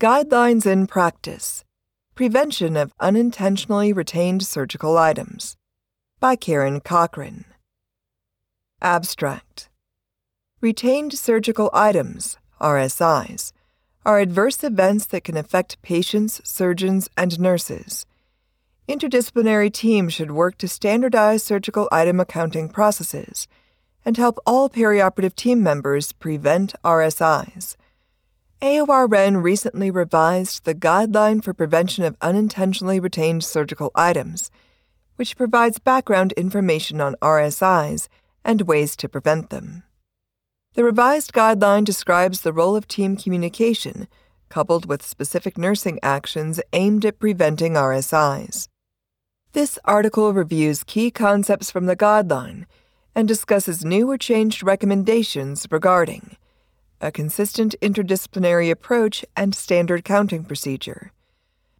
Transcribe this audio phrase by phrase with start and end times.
[0.00, 1.62] Guidelines in Practice
[2.14, 5.58] Prevention of Unintentionally Retained Surgical Items
[6.18, 7.44] by Karen Cochran.
[8.80, 9.68] Abstract
[10.62, 13.52] Retained surgical items, RSIs,
[14.06, 18.06] are adverse events that can affect patients, surgeons, and nurses.
[18.88, 23.46] Interdisciplinary teams should work to standardize surgical item accounting processes
[24.06, 27.76] and help all perioperative team members prevent RSIs.
[28.62, 34.50] AORN recently revised the Guideline for Prevention of Unintentionally Retained Surgical Items,
[35.16, 38.08] which provides background information on RSIs
[38.44, 39.84] and ways to prevent them.
[40.74, 44.06] The revised guideline describes the role of team communication,
[44.50, 48.68] coupled with specific nursing actions aimed at preventing RSIs.
[49.52, 52.66] This article reviews key concepts from the guideline
[53.14, 56.36] and discusses new or changed recommendations regarding
[57.00, 61.12] a consistent interdisciplinary approach, and standard counting procedure.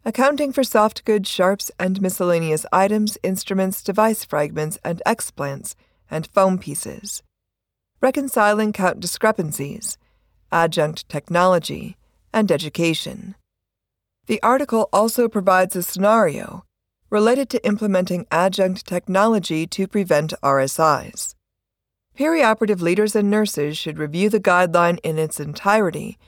[0.04, 5.74] Accounting for soft goods, sharps, and miscellaneous items, instruments, device fragments, and explants,
[6.10, 7.22] and foam pieces.
[8.00, 9.98] Reconciling count discrepancies,
[10.50, 11.98] adjunct technology,
[12.32, 13.34] and education.
[14.26, 16.64] The article also provides a scenario
[17.10, 21.34] related to implementing adjunct technology to prevent RSIs.
[22.20, 26.18] Perioperative leaders and nurses should review the guideline in its entirety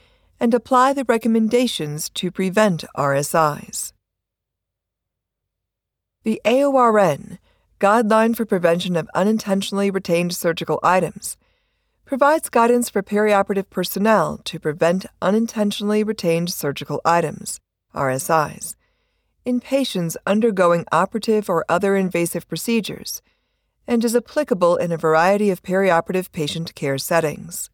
[0.40, 3.92] and apply the recommendations to prevent RSIs.
[6.22, 7.38] The AORN,
[7.78, 11.36] Guideline for Prevention of Unintentionally Retained Surgical Items,
[12.06, 17.60] provides guidance for perioperative personnel to prevent unintentionally retained surgical items,
[17.94, 18.76] RSIs,
[19.44, 23.20] in patients undergoing operative or other invasive procedures
[23.86, 27.70] and is applicable in a variety of perioperative patient care settings.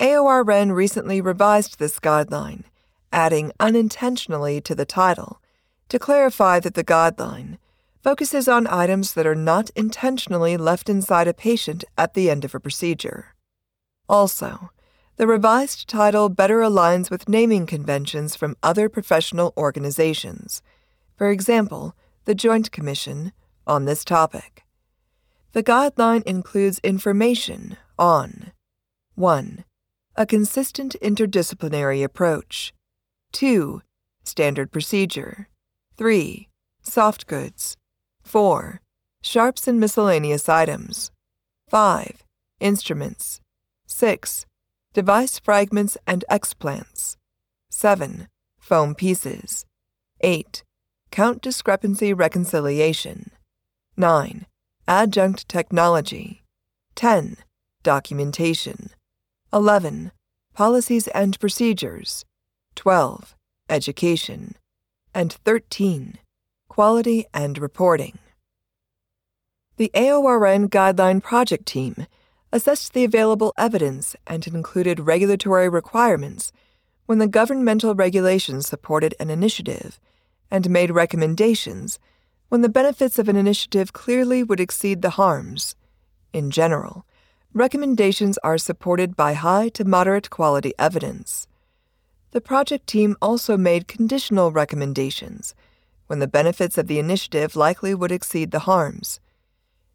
[0.00, 2.64] AORN recently revised this guideline,
[3.12, 5.40] adding unintentionally to the title
[5.88, 7.58] to clarify that the guideline
[8.02, 12.54] focuses on items that are not intentionally left inside a patient at the end of
[12.54, 13.34] a procedure.
[14.08, 14.70] Also,
[15.16, 20.62] the revised title better aligns with naming conventions from other professional organizations,
[21.16, 21.94] for example,
[22.24, 23.32] the Joint Commission,
[23.66, 24.64] on this topic.
[25.52, 28.52] The guideline includes information on
[29.16, 29.64] 1.
[30.16, 32.72] A consistent interdisciplinary approach.
[33.32, 33.82] 2.
[34.24, 35.48] Standard procedure.
[35.98, 36.48] 3.
[36.80, 37.76] Soft goods.
[38.22, 38.80] 4.
[39.20, 41.10] Sharps and miscellaneous items.
[41.68, 42.24] 5.
[42.60, 43.42] Instruments.
[43.86, 44.46] 6.
[44.94, 47.18] Device fragments and explants.
[47.68, 48.28] 7.
[48.58, 49.66] Foam pieces.
[50.22, 50.64] 8.
[51.10, 53.32] Count discrepancy reconciliation.
[53.98, 54.46] 9
[54.88, 56.42] Adjunct technology.
[56.96, 57.36] 10.
[57.84, 58.90] Documentation.
[59.52, 60.10] 11.
[60.54, 62.24] Policies and procedures.
[62.74, 63.36] 12.
[63.70, 64.56] Education.
[65.14, 66.18] And 13.
[66.68, 68.18] Quality and reporting.
[69.76, 72.08] The AORN Guideline Project Team
[72.52, 76.50] assessed the available evidence and included regulatory requirements
[77.06, 80.00] when the governmental regulations supported an initiative
[80.50, 82.00] and made recommendations
[82.52, 85.74] when the benefits of an initiative clearly would exceed the harms.
[86.34, 87.06] In general,
[87.54, 91.48] recommendations are supported by high to moderate quality evidence.
[92.32, 95.54] The project team also made conditional recommendations
[96.08, 99.18] when the benefits of the initiative likely would exceed the harms.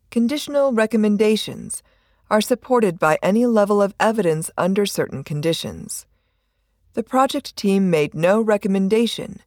[0.09, 1.83] Conditional recommendations
[2.31, 6.07] are supported by any level of evidence under certain conditions.
[6.93, 9.43] The project team made no recommendation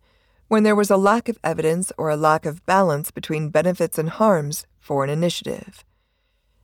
[0.51, 4.11] when there was a lack of evidence or a lack of balance between benefits and
[4.11, 5.85] harms for an initiative.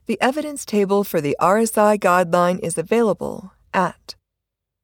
[0.07, 4.17] The evidence table for the RSI guideline is available at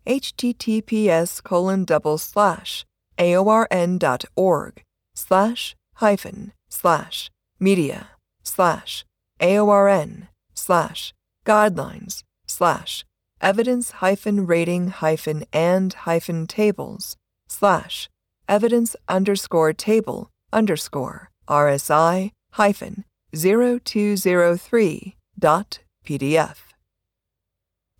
[0.06, 2.84] https colon double slash
[3.18, 4.84] aorn.org
[5.16, 8.10] slash hyphen slash media
[8.44, 9.04] slash
[9.40, 11.12] aorn slash
[11.44, 13.04] guidelines slash
[13.40, 17.16] evidence hyphen rating hyphen and hyphen tables
[17.48, 18.08] slash
[18.52, 26.56] evidence underscore table underscore RSI hyphen 0203 dot PDF.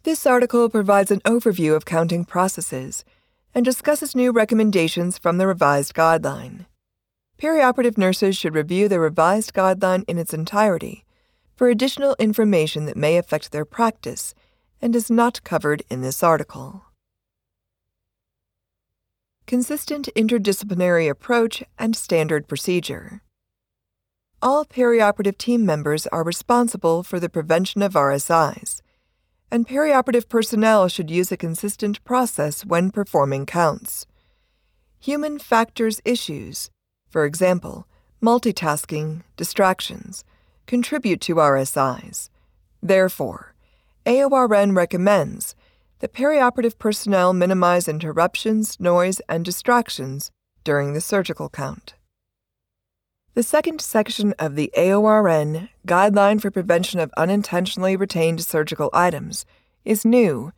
[0.03, 3.03] This article provides an overview of counting processes
[3.55, 6.67] and discusses new recommendations from the revised guideline.
[7.39, 11.07] Perioperative nurses should review the revised guideline in its entirety
[11.57, 14.35] for additional information that may affect their practice
[14.83, 16.92] and is not covered in this article
[19.47, 23.23] consistent interdisciplinary approach, and standard procedure.
[24.41, 28.81] All perioperative team members are responsible for the prevention of RSIs,
[29.51, 34.07] and perioperative personnel should use a consistent process when performing counts.
[35.03, 36.71] human factors issues,
[37.09, 37.89] for example,
[38.23, 40.25] multitasking, distractions,
[40.65, 42.31] contribute to RSIs.
[42.81, 43.53] Therefore,
[44.07, 45.57] AORN recommends
[46.03, 50.33] that perioperative personnel minimize interruptions, noise, and distractions
[50.65, 51.95] during the surgical count.
[53.35, 59.47] The second section of the AORN Guideline for Prevention of Unintentionally Retained Surgical Items
[59.85, 60.53] is new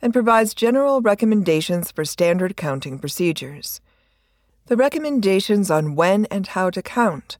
[0.00, 3.82] and provides general recommendations for standard counting procedures.
[4.66, 7.36] The recommendations on when and how to count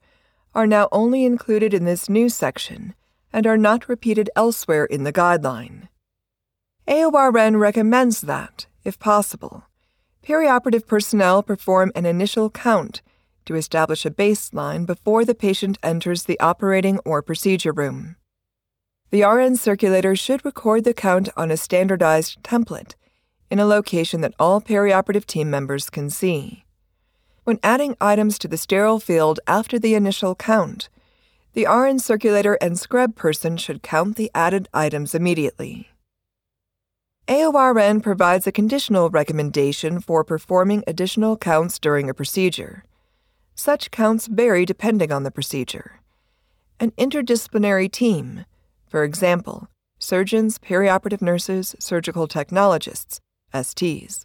[0.55, 2.95] are now only included in this new section
[3.33, 5.88] and are not repeated elsewhere in the guideline.
[6.89, 9.65] AORN recommends that, if possible,
[10.25, 13.03] perioperative personnel perform an initial count
[13.45, 18.17] to establish a baseline before the patient enters the operating or procedure room.
[19.11, 22.95] The RN circulator should record the count on a standardized template
[23.51, 26.65] in a location that all perioperative team members can see.
[27.45, 30.89] When adding items to the sterile field after the initial count,
[31.53, 35.89] the RN circulator and scrub person should count the added items immediately.
[37.29, 42.85] AORN provides a conditional recommendation for performing additional counts during a procedure.
[43.55, 46.01] Such counts vary depending on the procedure.
[46.81, 48.47] An interdisciplinary team,
[48.87, 53.21] for example, surgeons, perioperative nurses, surgical technologists,
[53.53, 54.25] STs,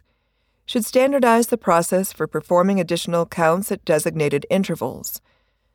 [0.64, 5.20] should standardize the process for performing additional counts at designated intervals,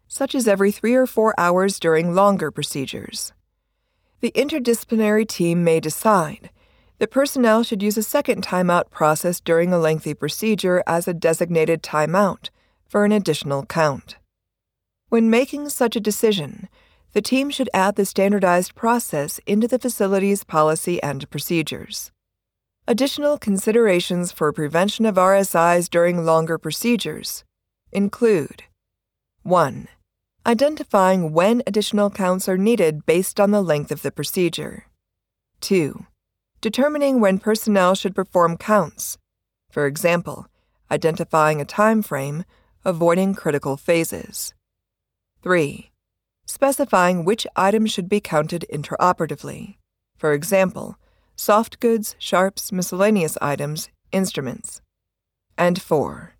[0.07, 3.33] such as every three or four hours during longer procedures.
[4.21, 6.49] The interdisciplinary team may decide
[6.99, 11.81] that personnel should use a second timeout process during a lengthy procedure as a designated
[11.81, 12.49] timeout
[12.87, 14.17] for an additional count.
[15.07, 16.69] When making such a decision,
[17.13, 22.11] the team should add the standardized process into the facility's policy and procedures.
[22.87, 27.43] Additional considerations for prevention of RSIs during longer procedures
[27.91, 28.63] include
[29.43, 29.87] 1.
[30.45, 34.85] Identifying when additional counts are needed based on the length of the procedure.
[35.61, 36.05] 2.
[36.61, 39.17] Determining when personnel should perform counts.
[39.71, 40.47] For example,
[40.91, 42.43] identifying a time frame,
[42.83, 44.53] avoiding critical phases.
[45.41, 45.89] 3
[46.49, 49.77] specifying which items should be counted intraoperatively.
[50.17, 50.97] For example,
[51.35, 54.81] soft goods, sharps, miscellaneous items, instruments.
[55.59, 56.33] And 4.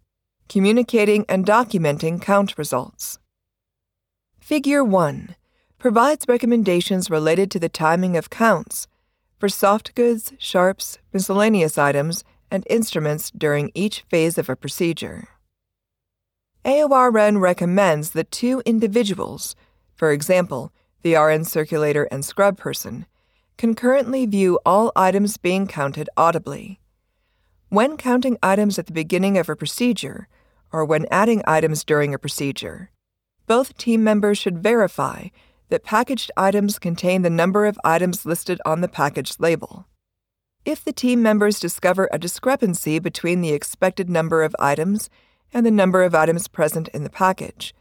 [0.50, 3.20] Communicating and documenting count results.
[4.40, 5.36] Figure 1
[5.78, 8.88] provides recommendations related to the timing of counts
[9.40, 15.30] for soft goods, sharps, miscellaneous items, and instruments during each phase of a procedure.
[16.66, 19.56] AORN recommends that two individuals
[20.00, 20.72] for example,
[21.02, 23.06] the RN circulator and scrub person,
[23.58, 26.80] concurrently view all items being counted audibly.
[27.68, 30.30] When counting items at the beginning of a procedure,
[30.72, 32.92] or when adding items during a procedure,
[33.46, 35.28] both team members should verify
[35.70, 39.86] that packaged items contain the number of items listed on the package label.
[40.66, 45.10] If the team members discover a discrepancy between the expected number of items
[45.54, 47.74] and the number of items present in the package,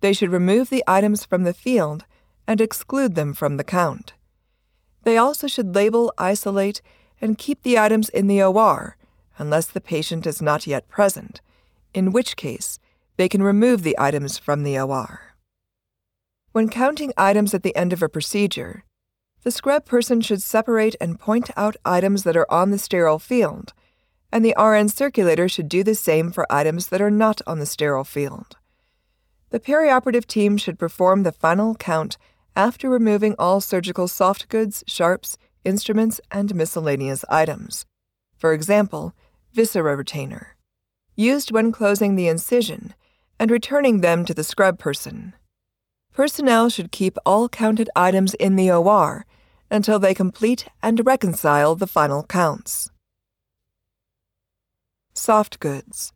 [0.00, 2.04] they should remove the items from the field
[2.46, 4.14] and exclude them from the count.
[5.04, 6.80] They also should label, isolate,
[7.20, 8.96] and keep the items in the OR
[9.38, 11.40] unless the patient is not yet present,
[11.94, 12.78] in which case
[13.16, 15.31] they can remove the items from the OR.
[16.52, 18.84] When counting items at the end of a procedure,
[19.42, 23.72] the scrub person should separate and point out items that are on the sterile field,
[24.30, 27.64] and the RN circulator should do the same for items that are not on the
[27.64, 28.56] sterile field.
[29.48, 32.18] The perioperative team should perform the final count
[32.54, 37.86] after removing all surgical soft goods, sharps, instruments, and miscellaneous items.
[38.36, 39.14] For example,
[39.54, 40.56] viscera retainer,
[41.16, 42.92] used when closing the incision,
[43.38, 45.32] and returning them to the scrub person.
[46.12, 49.24] Personnel should keep all counted items in the OR
[49.70, 52.90] until they complete and reconcile the final counts.
[55.14, 56.12] Soft goods.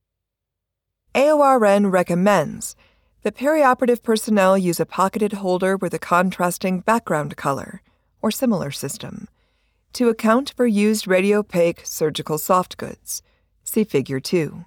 [1.15, 2.77] AORN recommends
[3.23, 7.81] that perioperative personnel use a pocketed holder with a contrasting background color,
[8.21, 9.29] or similar system,
[9.95, 13.23] to account for used radiopaque surgical soft goods.
[13.65, 14.67] See Figure 2.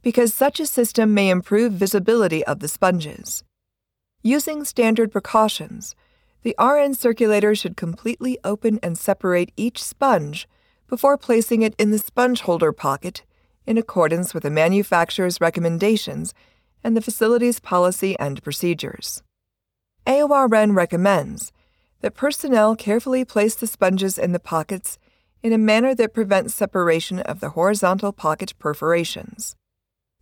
[0.00, 3.42] Because such a system may improve visibility of the sponges.
[4.26, 5.94] Using standard precautions,
[6.44, 10.48] the RN circulator should completely open and separate each sponge
[10.88, 13.22] before placing it in the sponge holder pocket
[13.66, 16.32] in accordance with the manufacturer's recommendations
[16.82, 19.22] and the facility's policy and procedures.
[20.06, 21.52] AORN recommends
[22.00, 24.98] that personnel carefully place the sponges in the pockets
[25.42, 29.54] in a manner that prevents separation of the horizontal pocket perforations.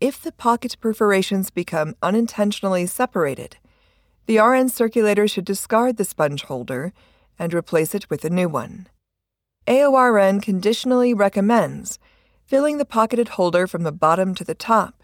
[0.01, 3.59] if the pocket perforations become unintentionally separated,
[4.27, 6.93] the RN circulator should discard the sponge holder
[7.39, 8.89] and replace it with a new one.
[9.67, 11.99] AORN conditionally recommends
[12.45, 15.03] filling the pocketed holder from the bottom to the top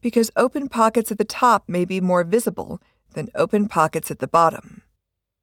[0.00, 2.80] because open pockets at the top may be more visible
[3.14, 4.82] than open pockets at the bottom.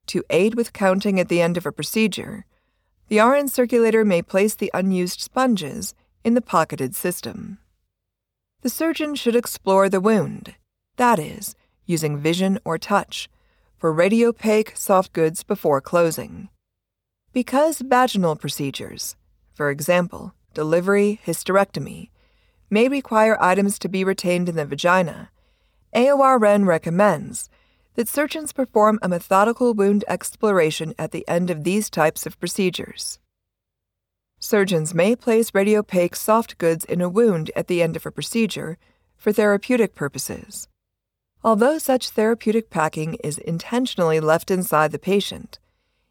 [0.07, 2.45] To aid with counting at the end of a procedure,
[3.07, 5.93] the RN circulator may place the unused sponges
[6.23, 7.59] in the pocketed system.
[8.61, 10.55] The surgeon should explore the wound,
[10.97, 11.55] that is,
[11.85, 13.29] using vision or touch,
[13.77, 16.49] for radiopaque soft goods before closing.
[17.33, 19.15] Because vaginal procedures,
[19.53, 22.09] for example, delivery, hysterectomy,
[22.69, 25.29] may require items to be retained in the vagina,
[25.93, 27.49] AORN recommends
[27.95, 33.19] that surgeons perform a methodical wound exploration at the end of these types of procedures.
[34.39, 38.77] Surgeons may place radiopaque soft goods in a wound at the end of a procedure
[39.15, 40.67] for therapeutic purposes.
[41.45, 45.59] Although such therapeutic packing is intentionally left inside the patient,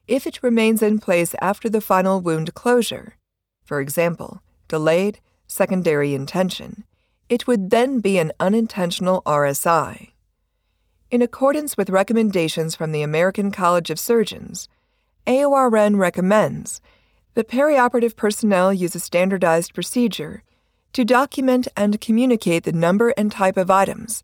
[0.06, 3.16] if it remains in place after the final wound closure,
[3.64, 6.84] for example, delayed secondary intention,
[7.28, 10.12] it would then be an unintentional RSI.
[11.10, 14.68] In accordance with recommendations from the American College of Surgeons,
[15.26, 16.80] AORN recommends
[17.34, 20.44] that perioperative personnel use a standardized procedure
[20.92, 24.22] to document and communicate the number and type of items,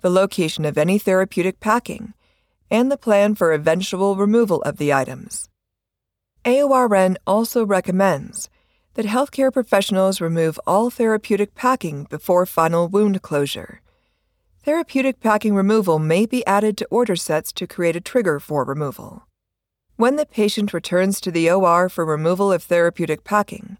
[0.00, 2.14] the location of any therapeutic packing,
[2.70, 5.48] and the plan for eventual removal of the items.
[6.44, 8.48] AORN also recommends
[8.94, 13.80] that healthcare professionals remove all therapeutic packing before final wound closure.
[14.64, 19.26] Therapeutic packing removal may be added to order sets to create a trigger for removal.
[19.96, 23.76] When the patient returns to the OR for removal of therapeutic packing,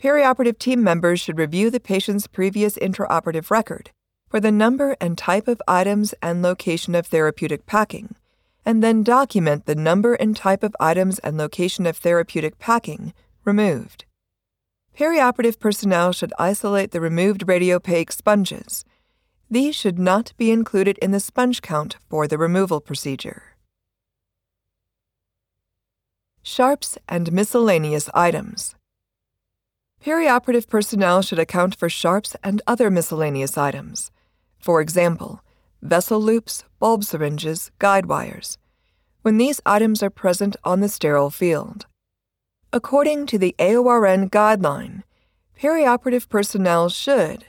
[0.00, 3.90] perioperative team members should review the patient's previous intraoperative record
[4.28, 8.14] for the number and type of items and location of therapeutic packing,
[8.64, 14.04] and then document the number and type of items and location of therapeutic packing removed.
[14.96, 18.84] Perioperative personnel should isolate the removed radiopaque sponges.
[19.50, 23.54] These should not be included in the sponge count for the removal procedure.
[26.42, 28.74] Sharps and miscellaneous items.
[30.04, 34.10] Perioperative personnel should account for sharps and other miscellaneous items.
[34.58, 35.40] For example,
[35.82, 38.58] vessel loops, bulb syringes, guide wires,
[39.22, 41.86] when these items are present on the sterile field.
[42.72, 45.02] According to the AORN guideline,
[45.58, 47.46] perioperative personnel should,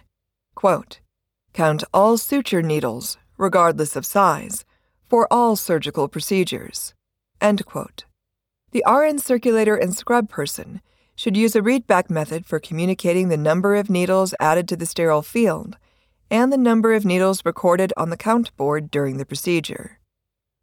[0.55, 0.99] quote,
[1.53, 4.65] count all suture needles, regardless of size,
[5.09, 6.93] for all surgical procedures.
[7.41, 8.05] End quote.
[8.71, 10.81] The RN circulator and scrub person
[11.15, 15.21] should use a readback method for communicating the number of needles added to the sterile
[15.21, 15.77] field
[16.31, 19.99] and the number of needles recorded on the count board during the procedure.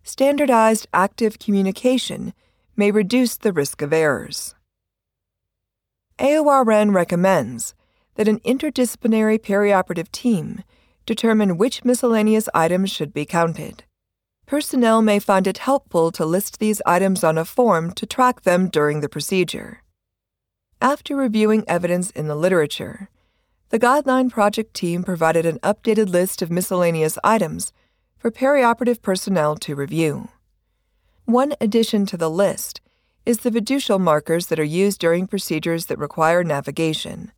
[0.02, 2.32] Standardized active communication
[2.76, 4.54] may reduce the risk of errors.
[6.18, 7.74] AORN recommends
[8.14, 10.62] that an interdisciplinary perioperative team
[11.04, 13.84] determine which miscellaneous items should be counted.
[14.46, 18.68] Personnel may find it helpful to list these items on a form to track them
[18.68, 19.82] during the procedure.
[20.80, 23.08] After reviewing evidence in the literature,
[23.70, 27.72] the Guideline Project team provided an updated list of miscellaneous items
[28.16, 30.28] for perioperative personnel to review.
[31.24, 32.80] One addition to the list
[33.24, 37.32] is the fiducial markers that are used during procedures that require navigation.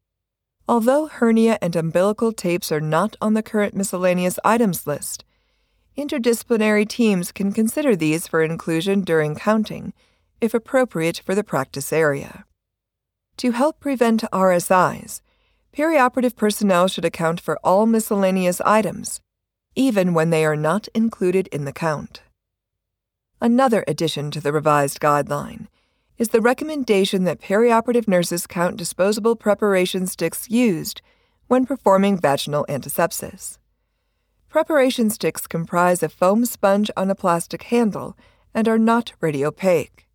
[0.69, 5.25] Although hernia and umbilical tapes are not on the current miscellaneous items list,
[5.97, 9.95] interdisciplinary teams can consider these for inclusion during counting,
[10.43, 12.45] if appropriate for the practice area.
[13.39, 15.23] To help prevent RSIs,
[15.79, 19.21] perioperative personnel should account for all miscellaneous items,
[19.77, 22.21] even when they are not included in the count.
[23.41, 25.69] Another addition to the revised guideline
[26.17, 31.01] is the recommendation that perioperative nurses count disposable preparation sticks used
[31.47, 33.59] when performing vaginal antisepsis.
[34.49, 38.17] Preparation sticks comprise a foam sponge on a plastic handle
[38.53, 40.07] and are not radiopaque.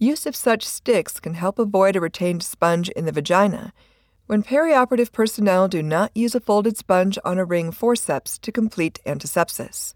[0.00, 3.72] Use of such sticks can help avoid a retained sponge in the vagina
[4.32, 8.98] when perioperative personnel do not use a folded sponge on a ring forceps to complete
[9.04, 9.92] antisepsis.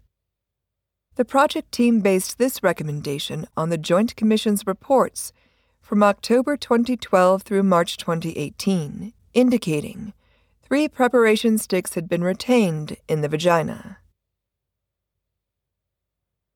[1.15, 5.33] The project team based this recommendation on the Joint Commission's reports
[5.81, 10.13] from October 2012 through March 2018, indicating
[10.61, 13.97] three preparation sticks had been retained in the vagina.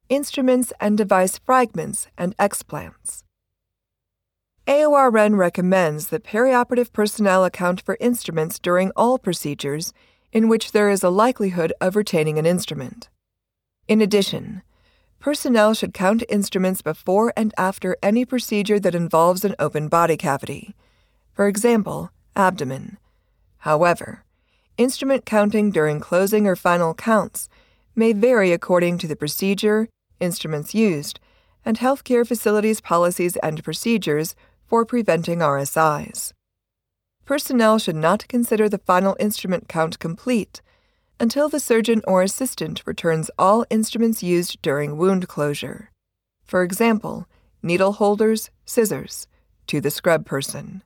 [0.08, 3.24] Instruments and device fragments and explants.
[4.68, 9.92] AORN recommends that perioperative personnel account for instruments during all procedures
[10.32, 13.10] in which there is a likelihood of retaining an instrument.
[13.88, 14.62] In addition,
[15.20, 20.76] personnel should count instruments before and after any procedure that involves an open body cavity,
[21.34, 22.98] for example, abdomen.
[23.60, 24.24] However,
[24.78, 27.50] instrument counting during closing or final counts
[27.96, 29.90] may vary according to the procedure,
[30.20, 31.20] instruments used,
[31.66, 34.36] and healthcare facilities' policies and procedures
[34.72, 36.32] for preventing RSIs.
[37.26, 40.62] Personnel should not consider the final instrument count complete
[41.20, 45.92] until the surgeon or assistant returns all instruments used during wound closure.
[46.46, 47.28] For example,
[47.62, 49.28] needle holders, scissors,
[49.68, 50.84] to the scrub person.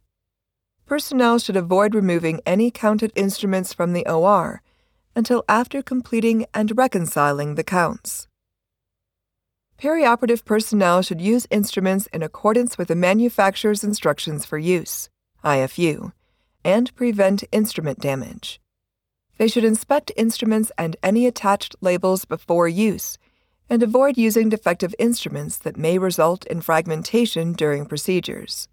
[0.87, 4.63] Personnel should avoid removing any counted instruments from the OR
[5.15, 8.27] until after completing and reconciling the counts.
[9.79, 15.09] Perioperative personnel should use instruments in accordance with the manufacturer's instructions for use,
[15.43, 16.13] IFU,
[16.63, 18.61] and prevent instrument damage.
[19.37, 23.17] They should inspect instruments and any attached labels before use
[23.69, 28.69] and avoid using defective instruments that may result in fragmentation during procedures.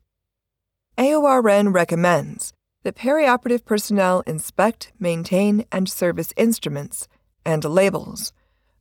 [0.96, 2.52] AORN recommends
[2.84, 7.08] that perioperative personnel inspect, maintain, and service instruments
[7.44, 8.32] and labels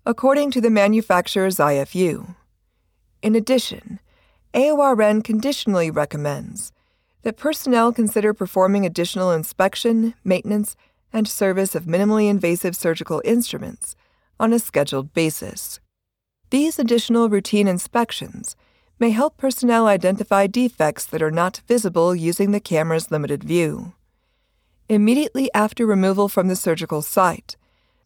[0.05, 2.35] according to the manufacturer's IFU.
[3.21, 3.99] In addition,
[4.53, 6.71] AORN conditionally recommends
[7.21, 10.75] that personnel consider performing additional inspection, maintenance,
[11.13, 13.95] and service of minimally invasive surgical instruments
[14.39, 15.79] on a scheduled basis.
[16.49, 18.55] These additional routine inspections
[18.97, 23.93] may help personnel identify defects that are not visible using the camera's limited view.
[24.89, 27.55] Immediately after removal from the surgical site,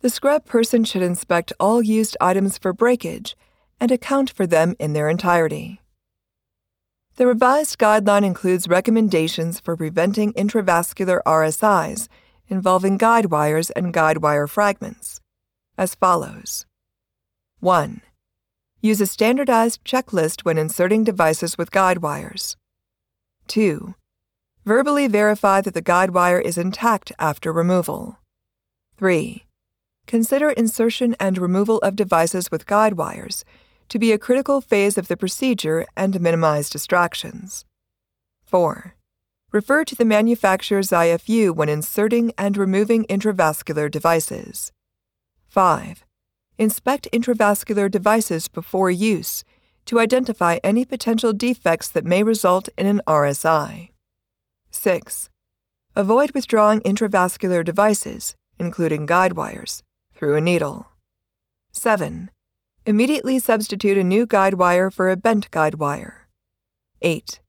[0.05, 3.35] the scrub person should inspect all used items for breakage
[3.79, 5.81] and account for them in their entirety.
[7.15, 12.07] The revised guideline includes recommendations for preventing intravascular RSIs
[12.47, 15.21] involving guide wires and guide wire fragments,
[15.75, 16.67] as follows
[17.59, 18.01] 1.
[18.81, 22.57] Use a standardized checklist when inserting devices with guide wires.
[23.47, 23.95] 2.
[24.65, 28.19] Verbally verify that the guide wire is intact after removal.
[28.99, 29.41] 3.
[30.07, 33.43] Consider insertion and removal of devices with guide wires
[33.89, 37.65] to be a critical phase of the procedure and minimize distractions.
[38.43, 38.95] 4.
[39.51, 44.71] Refer to the manufacturer's IFU when inserting and removing intravascular devices.
[45.47, 46.05] 5.
[46.57, 49.43] Inspect intravascular devices before use
[49.85, 53.89] to identify any potential defects that may result in an RSI.
[54.71, 55.29] 6.
[55.95, 59.83] Avoid withdrawing intravascular devices, including guide wires,
[60.15, 60.87] through a needle.
[61.71, 62.31] 7.
[62.85, 66.27] Immediately substitute a new guide wire for a bent guide wire.
[67.01, 67.41] 8.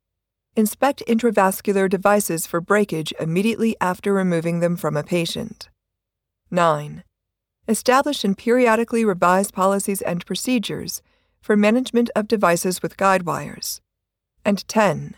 [0.57, 5.69] Inspect intravascular devices for breakage immediately after removing them from a patient.
[6.51, 7.05] 9.
[7.69, 11.03] Establish and periodically revise policies and procedures
[11.41, 13.81] for management of devices with guide wires.
[14.45, 15.15] And 10.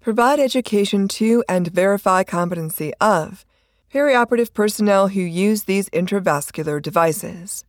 [0.00, 3.46] Provide education to and verify competency of
[3.94, 7.64] perioperative personnel who use these intravascular devices.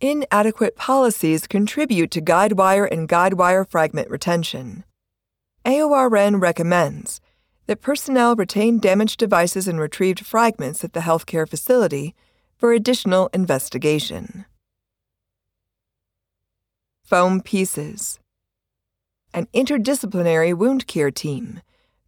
[0.00, 4.82] Inadequate policies contribute to guide wire and guide wire fragment retention.
[5.64, 7.20] AORN recommends
[7.66, 12.16] that personnel retain damaged devices and retrieved fragments at the healthcare facility
[12.56, 14.46] for additional investigation.
[17.04, 18.18] Foam Pieces
[19.32, 21.60] An interdisciplinary wound care team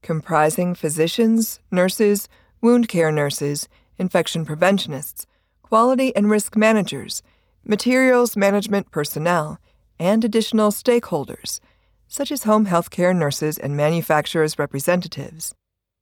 [0.03, 2.29] comprising physicians, nurses,
[2.65, 5.27] wound care nurses, infection preventionists,
[5.61, 7.23] quality and risk managers,
[7.63, 9.59] materials management personnel,
[9.99, 11.61] and additional stakeholders,
[12.09, 15.55] such as home health care nurses and manufacturers' representatives,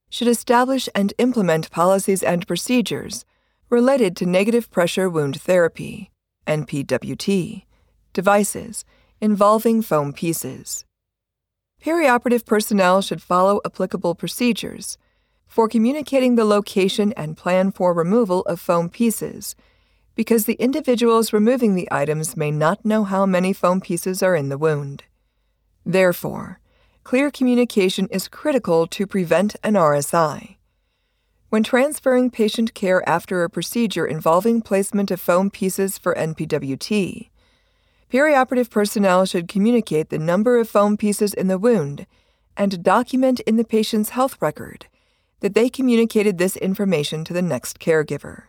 [0.09, 3.25] should establish and implement policies and procedures
[3.68, 6.12] related to negative pressure wound therapy,
[6.46, 7.64] NPWT,
[8.12, 8.85] devices
[9.20, 10.85] involving foam pieces.
[11.85, 14.96] Perioperative personnel should follow applicable procedures
[15.52, 19.54] for communicating the location and plan for removal of foam pieces,
[20.14, 24.48] because the individuals removing the items may not know how many foam pieces are in
[24.48, 25.04] the wound.
[25.84, 26.58] Therefore,
[27.04, 30.56] clear communication is critical to prevent an RSI.
[31.50, 37.28] When transferring patient care after a procedure involving placement of foam pieces for NPWT,
[38.10, 42.06] perioperative personnel should communicate the number of foam pieces in the wound
[42.56, 44.86] and document in the patient's health record
[45.42, 48.44] that they communicated this information to the next caregiver.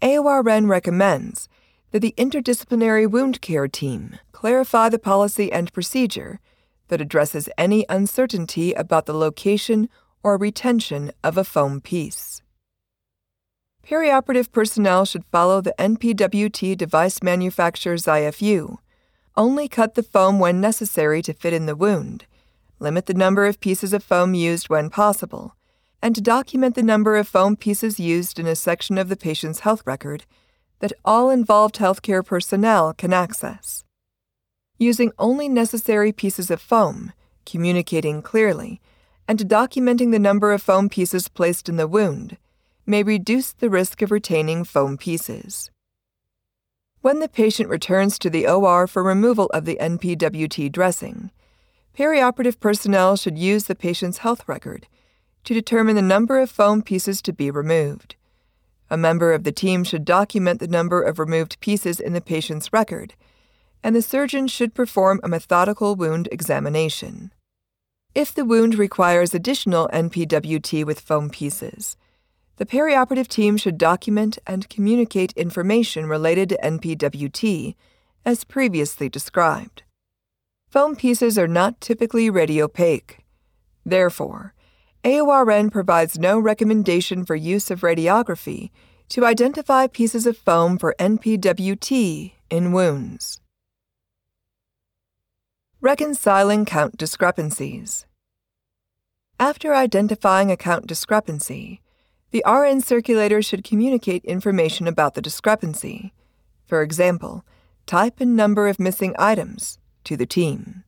[0.00, 1.48] AORN recommends
[1.90, 6.38] that the interdisciplinary wound care team clarify the policy and procedure
[6.88, 9.88] that addresses any uncertainty about the location
[10.22, 12.40] or retention of a foam piece.
[13.84, 18.78] Perioperative personnel should follow the NPWT device manufacturer's IFU.
[19.36, 22.26] Only cut the foam when necessary to fit in the wound.
[22.78, 25.56] Limit the number of pieces of foam used when possible.
[26.02, 29.60] And to document the number of foam pieces used in a section of the patient's
[29.60, 30.24] health record
[30.80, 33.84] that all involved healthcare personnel can access.
[34.78, 37.12] Using only necessary pieces of foam,
[37.46, 38.80] communicating clearly,
[39.26, 42.36] and documenting the number of foam pieces placed in the wound
[42.84, 45.70] may reduce the risk of retaining foam pieces.
[47.00, 51.30] When the patient returns to the OR for removal of the NPWT dressing,
[51.96, 54.86] perioperative personnel should use the patient's health record
[55.46, 58.16] to determine the number of foam pieces to be removed.
[58.90, 62.72] A member of the team should document the number of removed pieces in the patient's
[62.72, 63.14] record,
[63.82, 67.32] and the surgeon should perform a methodical wound examination.
[68.14, 71.96] If the wound requires additional NPWT with foam pieces,
[72.56, 77.74] the perioperative team should document and communicate information related to NPWT
[78.24, 79.84] as previously described.
[80.68, 83.20] Foam pieces are not typically radiopaque.
[83.84, 84.54] Therefore,
[85.06, 88.70] AORN provides no recommendation for use of radiography
[89.08, 93.40] to identify pieces of foam for NPWT in wounds.
[95.80, 98.04] Reconciling count discrepancies.
[99.38, 101.82] After identifying a count discrepancy,
[102.32, 106.14] the RN circulator should communicate information about the discrepancy.
[106.66, 107.44] For example,
[107.86, 110.82] type and number of missing items to the team.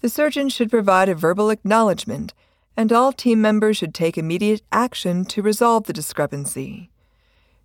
[0.00, 2.34] The surgeon should provide a verbal acknowledgement
[2.78, 6.90] and all team members should take immediate action to resolve the discrepancy.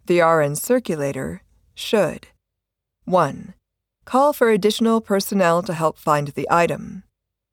[0.08, 1.44] The RN circulator
[1.76, 2.30] should
[3.06, 3.54] 1.
[4.06, 7.04] Call for additional personnel to help find the item.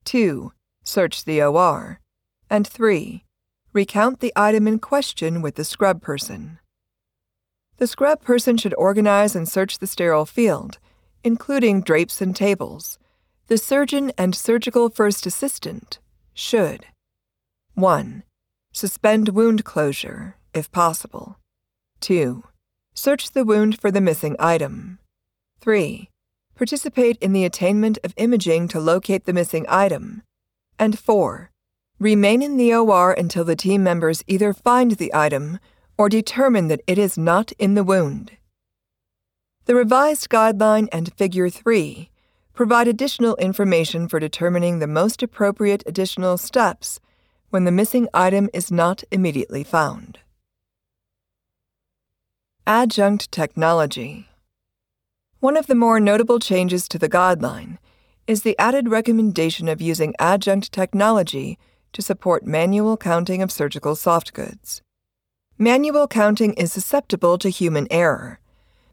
[0.07, 0.53] 2.
[0.85, 2.01] Search the OR.
[2.49, 3.25] And 3.
[3.75, 6.61] Recount the item in question with the scrub person.
[7.77, 10.79] The scrub person should organize and search the sterile field,
[11.23, 12.99] including drapes and tables.
[13.49, 15.99] The surgeon and surgical first assistant
[16.33, 16.87] should
[17.75, 18.23] 1.
[18.73, 21.39] Suspend wound closure, if possible.
[22.01, 22.45] 2.
[22.95, 24.99] Search the wound for the missing item.
[25.61, 26.09] 3.
[26.57, 30.23] Participate in the attainment of imaging to locate the missing item.
[30.79, 31.51] And 4.
[31.99, 35.59] Remain in the OR until the team members either find the item
[35.97, 38.33] or determine that it is not in the wound.
[39.67, 42.11] The revised guideline and Figure 3
[42.55, 47.01] provide additional information for determining the most appropriate additional steps
[47.51, 50.19] when the missing item is not immediately found.
[52.67, 54.29] Adjunct Technology
[55.41, 57.79] One of the more notable changes to the guideline
[58.27, 61.59] is the added recommendation of using adjunct technology
[61.93, 64.83] to support manual counting of surgical soft goods.
[65.59, 68.39] Manual counting is susceptible to human error.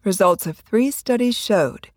[0.03, 1.89] Results of three studies showed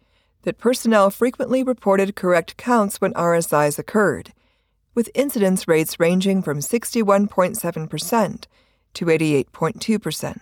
[0.43, 4.33] that personnel frequently reported correct counts when RSIs occurred,
[5.01, 8.45] with incidence rates ranging from 61.7%
[8.93, 10.39] to 88.2%.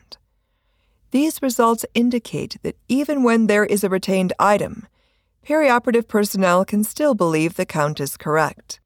[1.13, 4.89] These results indicate that even when there is a retained item,
[5.47, 8.81] perioperative personnel can still believe the count is correct.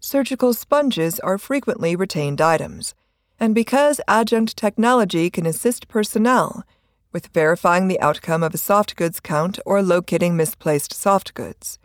[0.00, 2.94] Surgical sponges are frequently retained items,
[3.38, 6.64] and because adjunct technology can assist personnel
[7.12, 11.78] with verifying the outcome of a soft goods count or locating misplaced soft goods,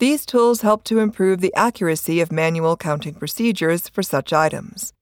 [0.00, 4.94] these tools help to improve the accuracy of manual counting procedures for such items.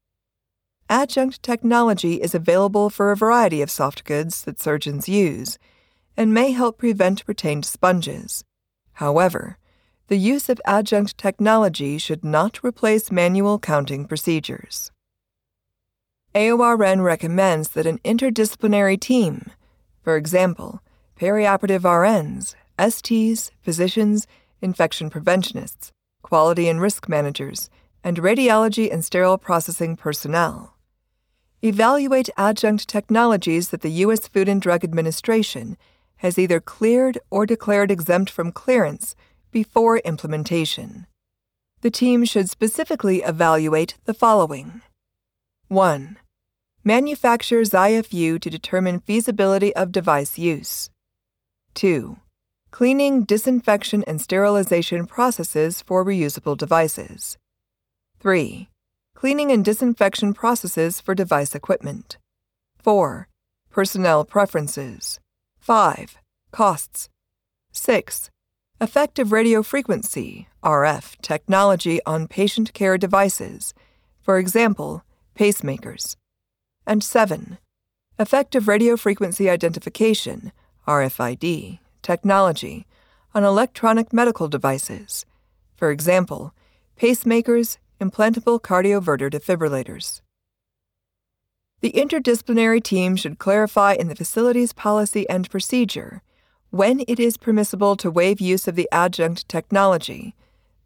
[0.90, 5.56] Adjunct technology is available for a variety of soft goods that surgeons use
[6.16, 8.42] and may help prevent retained sponges.
[8.94, 9.56] However,
[10.08, 14.90] the use of adjunct technology should not replace manual counting procedures.
[16.34, 19.52] AORN recommends that an interdisciplinary team,
[20.02, 20.80] for example,
[21.20, 24.26] perioperative RNs, STs, physicians,
[24.60, 25.92] infection preventionists,
[26.22, 27.70] quality and risk managers,
[28.04, 30.74] and radiology and sterile processing personnel.
[31.62, 34.28] Evaluate adjunct technologies that the U.S.
[34.28, 35.76] Food and Drug Administration
[36.16, 39.16] has either cleared or declared exempt from clearance
[39.50, 41.06] before implementation.
[41.80, 44.82] The team should specifically evaluate the following
[45.68, 46.16] 1.
[46.84, 50.90] Manufacturer's IFU to determine feasibility of device use.
[51.74, 52.18] 2
[52.70, 57.36] cleaning, disinfection, and sterilization processes for reusable devices.
[58.20, 58.68] 3.
[59.14, 62.18] Cleaning and disinfection processes for device equipment.
[62.78, 63.28] 4.
[63.70, 65.18] Personnel preferences.
[65.58, 66.18] 5.
[66.52, 67.08] Costs.
[67.72, 68.30] 6.
[68.80, 73.74] Effective radio frequency RF technology on patient care devices,
[74.20, 75.02] for example,
[75.36, 76.16] pacemakers.
[76.86, 77.58] And 7.
[78.18, 80.52] effective radio frequency identification,
[80.86, 82.86] RFID, technology
[83.34, 85.26] on electronic medical devices,
[85.76, 86.54] for example,
[87.00, 90.20] pacemakers, implantable cardioverter defibrillators.
[91.80, 96.22] The interdisciplinary team should clarify in the facility's policy and procedure
[96.70, 100.34] when it is permissible to waive use of the adjunct technology,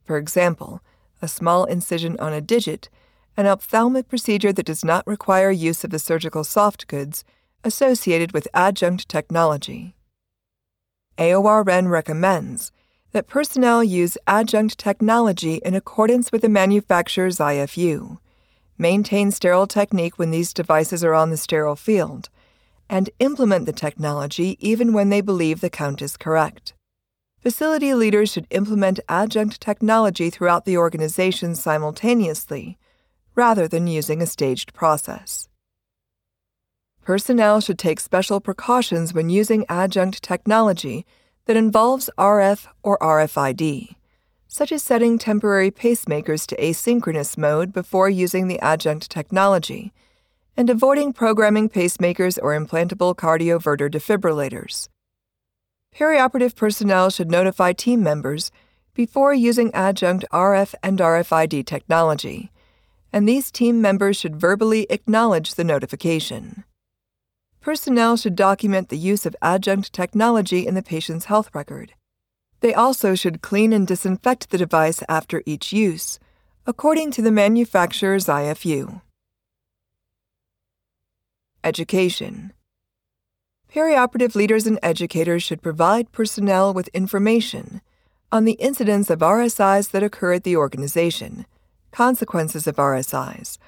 [0.05, 0.81] for example,
[1.21, 2.89] a small incision on a digit,
[3.37, 7.25] an ophthalmic procedure that does not require use of the surgical soft goods
[7.65, 9.95] associated with adjunct technology.
[11.19, 12.73] AORN recommends
[13.13, 18.19] that personnel use adjunct technology in accordance with the manufacturer's IFU
[18.83, 22.29] maintain sterile technique when these devices are on the sterile field,
[22.91, 26.75] and implement the technology even when they believe the count is correct.
[27.41, 32.79] Facility leaders should implement adjunct technology throughout the organization simultaneously,
[33.35, 35.49] rather than using a staged process.
[37.03, 41.05] Personnel should take special precautions when using adjunct technology
[41.47, 43.97] that involves RF or RFID
[44.53, 49.95] such as setting temporary pacemakers to asynchronous mode before using the adjunct technology,
[50.59, 54.91] and avoiding programming pacemakers or implantable cardioverter defibrillators.
[55.97, 58.51] Perioperative personnel should notify team members
[58.93, 62.53] before using adjunct RF and RFID technology,
[63.11, 66.65] and these team members should verbally acknowledge the notification.
[67.63, 71.95] Personnel should document the use of adjunct technology in the patient's health record
[72.63, 76.19] they also should clean and disinfect the device after each use,
[76.65, 79.03] according to the manufacturer's IFU.
[81.65, 82.53] Education
[83.71, 87.81] Perioperative leaders and educators should provide personnel with information
[88.31, 91.47] on the incidence of RSIs that occur at the organization,
[91.91, 93.59] consequences of RSIs,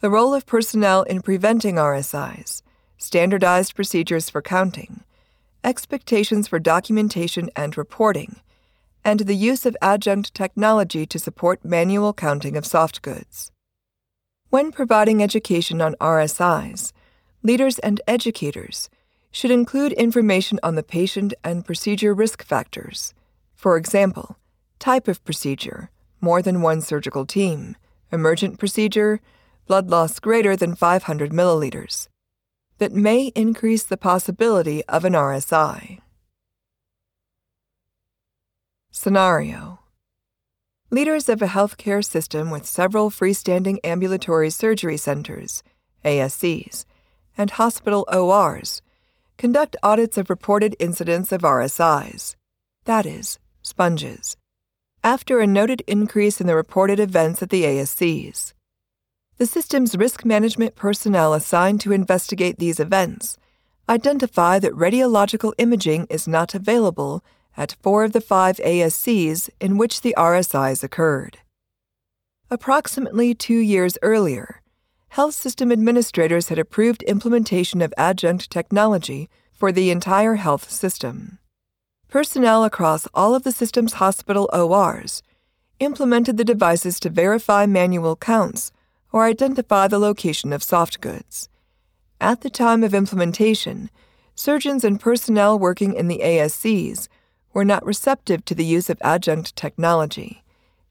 [0.00, 2.62] the role of personnel in preventing RSIs,
[3.00, 5.02] standardized procedures for counting,
[5.64, 8.40] expectations for documentation and reporting,
[9.02, 13.50] and the use of adjunct technology to support manual counting of soft goods.
[14.50, 16.92] When providing education on RSIs,
[17.42, 18.90] leaders and educators
[19.30, 23.14] should include information on the patient and procedure risk factors.
[23.54, 24.36] For example,
[24.78, 27.76] type of procedure, more than one surgical team,
[28.12, 29.20] emergent procedure,
[29.66, 32.08] blood loss greater than 500 milliliters,
[32.80, 36.00] that may increase the possibility of an RSI.
[38.90, 39.80] Scenario
[40.90, 45.62] Leaders of a healthcare system with several freestanding ambulatory surgery centers,
[46.06, 46.86] ASCs,
[47.36, 48.80] and hospital ORs
[49.36, 52.34] conduct audits of reported incidents of RSIs,
[52.86, 54.38] that is, sponges,
[55.04, 58.54] after a noted increase in the reported events at the ASCs.
[59.40, 63.38] The system's risk management personnel assigned to investigate these events
[63.88, 67.24] identify that radiological imaging is not available
[67.56, 71.38] at four of the five ASCs in which the RSIs occurred.
[72.50, 74.60] Approximately two years earlier,
[75.08, 81.38] health system administrators had approved implementation of adjunct technology for the entire health system.
[82.08, 85.22] Personnel across all of the system's hospital ORs
[85.78, 88.70] implemented the devices to verify manual counts
[89.12, 91.48] or identify the location of soft goods.
[92.20, 93.90] At the time of implementation,
[94.34, 97.08] surgeons and personnel working in the ASCs
[97.52, 100.44] were not receptive to the use of adjunct technology.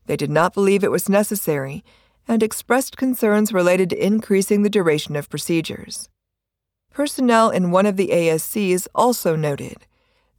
[0.07, 1.83] They did not believe it was necessary
[2.27, 6.09] and expressed concerns related to increasing the duration of procedures.
[6.91, 9.85] Personnel in one of the ASCs also noted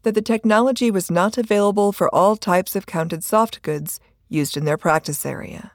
[0.02, 4.64] that the technology was not available for all types of counted soft goods used in
[4.64, 5.72] their practice area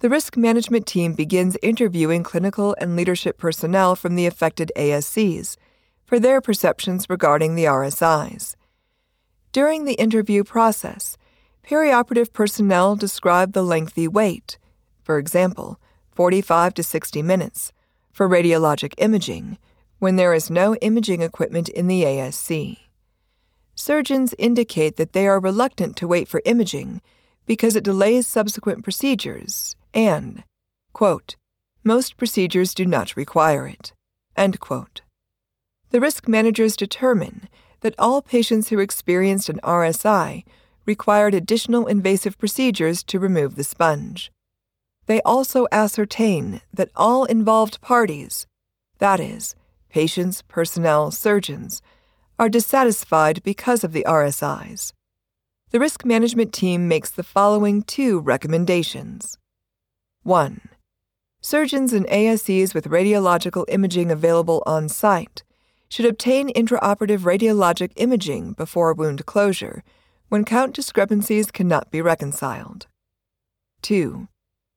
[0.00, 5.58] the risk management team begins interviewing clinical and leadership personnel from the affected ASCs
[6.06, 8.56] for their perceptions regarding the RSIs.
[9.52, 11.18] During the interview process,
[11.62, 14.56] perioperative personnel describe the lengthy wait,
[15.02, 15.78] for example,
[16.12, 17.72] 45 to 60 minutes,
[18.10, 19.58] for radiologic imaging
[19.98, 22.78] when there is no imaging equipment in the ASC.
[23.74, 27.02] Surgeons indicate that they are reluctant to wait for imaging
[27.44, 30.44] because it delays subsequent procedures and,
[30.92, 31.36] quote,
[31.82, 33.92] most procedures do not require it,
[34.36, 35.00] end quote.
[35.90, 37.48] The risk managers determine
[37.80, 40.44] that all patients who experienced an RSI
[40.86, 44.30] required additional invasive procedures to remove the sponge.
[45.06, 48.46] They also ascertain that all involved parties,
[48.98, 49.56] that is,
[49.88, 51.82] patients, personnel, surgeons,
[52.38, 54.92] are dissatisfied because of the RSIs.
[55.70, 59.38] The risk management team makes the following two recommendations.
[60.22, 60.60] 1.
[61.40, 65.42] Surgeons and ASCs with radiological imaging available on site
[65.88, 69.82] should obtain intraoperative radiologic imaging before wound closure
[70.28, 72.86] when count discrepancies cannot be reconciled.
[73.80, 74.28] 2.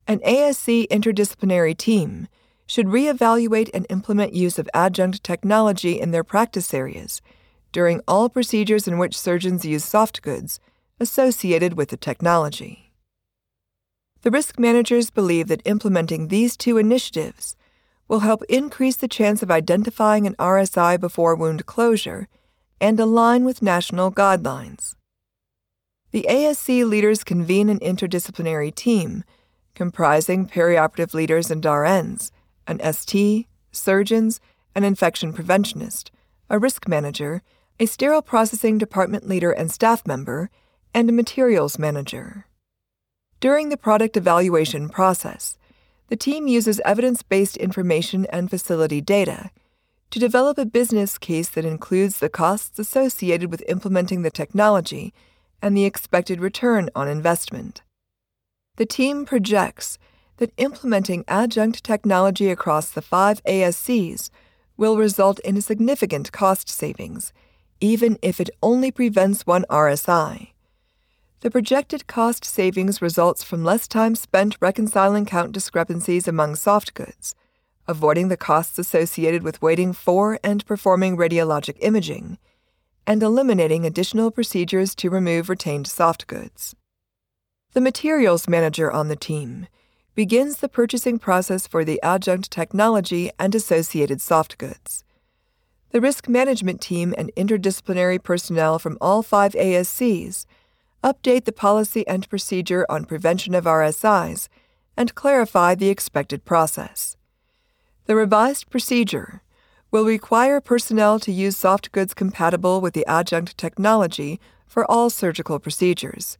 [0.07, 2.29] An ASC interdisciplinary team
[2.65, 7.21] should reevaluate and implement use of adjunct technology in their practice areas
[7.73, 10.61] during all procedures in which surgeons use soft goods
[11.01, 12.82] associated with the technology.
[14.23, 17.57] The risk managers believe that implementing these two initiatives
[18.07, 22.29] will help increase the chance of identifying an RSI before wound closure
[22.79, 24.95] and align with national guidelines.
[26.11, 29.25] The ASC leaders convene an interdisciplinary team
[29.75, 32.31] comprising perioperative leaders and RNs,
[32.65, 34.39] an ST, surgeons,
[34.73, 36.11] an infection preventionist,
[36.49, 37.41] a risk manager,
[37.77, 40.49] a sterile processing department leader and staff member,
[40.93, 42.45] and a materials manager.
[43.43, 45.57] During the product evaluation process,
[46.07, 49.51] the team uses evidence based information and facility data
[50.11, 55.13] to develop a business case that includes the costs associated with implementing the technology
[55.61, 57.81] and the expected return on investment.
[58.77, 59.99] The team projects
[60.37, 64.29] that implementing adjunct technology across the five ASCs
[64.77, 67.33] will result in a significant cost savings,
[67.81, 70.52] even if it only prevents one RSI.
[71.43, 77.35] The projected cost savings results from less time spent reconciling count discrepancies among soft goods,
[77.85, 82.37] avoiding the costs associated with waiting for and performing radiologic imaging,
[83.05, 86.77] and eliminating additional procedures to remove retained soft goods.
[87.73, 89.67] The materials manager on the team
[90.15, 95.03] begins the purchasing process for the adjunct technology and associated soft goods.
[95.91, 100.45] The risk management team and interdisciplinary personnel from all five ASCs
[101.03, 104.47] update the policy and procedure on prevention of RSIs,
[104.95, 107.17] and clarify the expected process.
[108.05, 109.41] The revised procedure
[109.91, 115.59] will require personnel to use soft goods compatible with the adjunct technology for all surgical
[115.59, 116.37] procedures,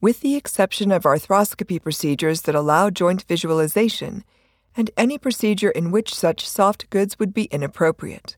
[0.00, 4.22] with the exception of arthroscopy procedures that allow joint visualization
[4.76, 8.36] and any procedure in which such soft goods would be inappropriate.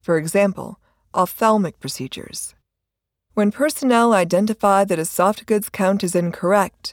[0.00, 0.80] For example,
[1.14, 2.54] ophthalmic procedures.
[3.34, 6.92] When personnel identify that a soft goods count is incorrect,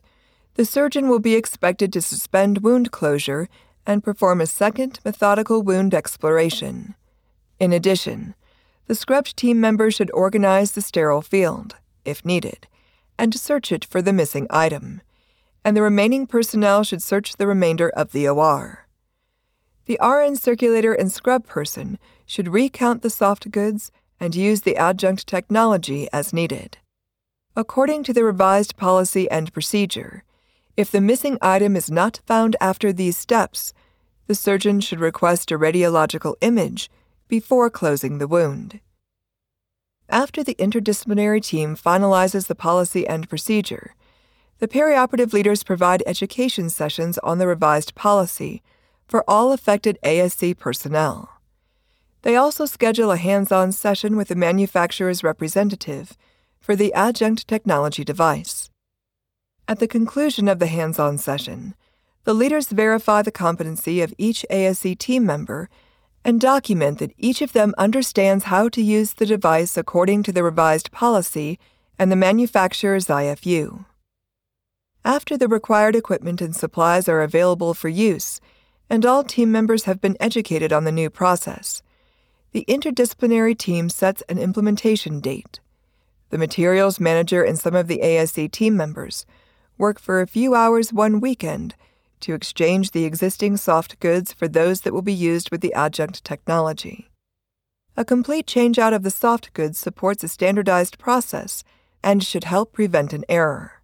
[0.53, 3.49] the surgeon will be expected to suspend wound closure
[3.85, 6.95] and perform a second methodical wound exploration.
[7.59, 8.35] In addition,
[8.87, 11.75] the scrubbed team member should organize the sterile field,
[12.05, 12.67] if needed,
[13.17, 15.01] and search it for the missing item,
[15.65, 18.87] and the remaining personnel should search the remainder of the OR.
[19.87, 25.27] The RN circulator and scrub person should recount the soft goods and use the adjunct
[25.27, 26.77] technology as needed.
[27.55, 30.23] According to the revised policy and procedure,
[30.77, 33.73] if the missing item is not found after these steps,
[34.27, 36.89] the surgeon should request a radiological image
[37.27, 38.79] before closing the wound.
[40.07, 43.95] After the interdisciplinary team finalizes the policy and procedure,
[44.59, 48.61] the perioperative leaders provide education sessions on the revised policy
[49.07, 51.38] for all affected ASC personnel.
[52.21, 56.17] They also schedule a hands on session with the manufacturer's representative
[56.59, 58.69] for the adjunct technology device.
[59.67, 61.75] At the conclusion of the hands on session,
[62.25, 65.69] the leaders verify the competency of each ASC team member
[66.25, 70.43] and document that each of them understands how to use the device according to the
[70.43, 71.57] revised policy
[71.97, 73.85] and the manufacturer's IFU.
[75.05, 78.41] After the required equipment and supplies are available for use,
[78.89, 81.81] and all team members have been educated on the new process,
[82.51, 85.59] the interdisciplinary team sets an implementation date.
[86.29, 89.25] The materials manager and some of the ASC team members
[89.77, 91.75] work for a few hours one weekend
[92.19, 96.23] to exchange the existing soft goods for those that will be used with the adjunct
[96.23, 97.09] technology.
[97.95, 101.63] A complete changeout of the soft goods supports a standardized process
[102.03, 103.81] and should help prevent an error.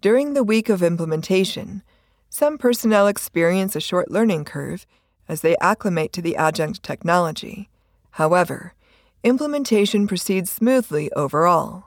[0.00, 1.82] During the week of implementation,
[2.30, 4.86] some personnel experience a short learning curve
[5.28, 7.68] as they acclimate to the adjunct technology.
[8.12, 8.74] However,
[9.22, 11.84] implementation proceeds smoothly overall.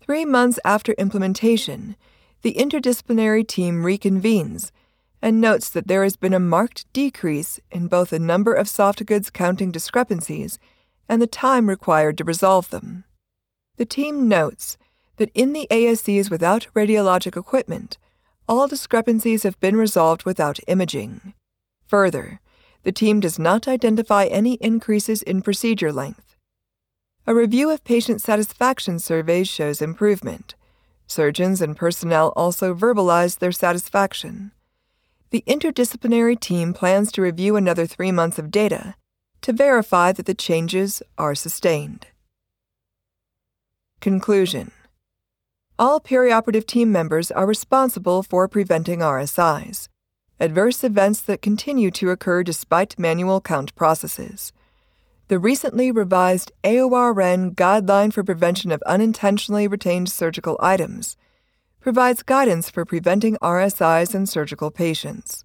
[0.00, 1.96] Three months after implementation,
[2.42, 4.70] the interdisciplinary team reconvenes
[5.20, 9.04] and notes that there has been a marked decrease in both the number of soft
[9.04, 10.58] goods counting discrepancies
[11.08, 13.04] and the time required to resolve them.
[13.76, 14.78] The team notes
[15.16, 17.98] that in the ASCs without radiologic equipment,
[18.48, 21.34] all discrepancies have been resolved without imaging.
[21.88, 22.40] Further,
[22.82, 26.36] the team does not identify any increases in procedure length.
[27.26, 30.54] A review of patient satisfaction surveys shows improvement.
[31.06, 34.52] Surgeons and personnel also verbalize their satisfaction.
[35.30, 38.94] the interdisciplinary team plans to review another three months of data
[39.42, 42.06] to verify that the changes are sustained.
[44.00, 44.70] Conclusion
[45.78, 49.88] All perioperative team members are responsible for preventing RSIs,
[50.38, 54.52] adverse events that continue to occur despite manual count processes.
[55.28, 61.16] The recently revised AORN Guideline for Prevention of Unintentionally Retained Surgical Items
[61.80, 65.44] provides guidance for preventing RSIs in surgical patients.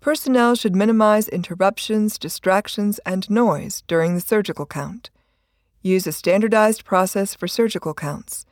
[0.00, 5.10] Personnel should minimize interruptions, distractions, and noise during the surgical count.
[5.82, 8.46] Use a standardized process for surgical counts.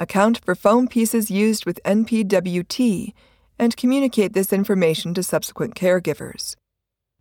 [0.00, 3.12] Account for foam pieces used with NPWT
[3.58, 6.56] and communicate this information to subsequent caregivers.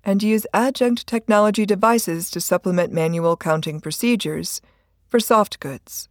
[0.03, 4.61] And use adjunct technology devices to supplement manual counting procedures
[5.07, 6.09] for soft goods.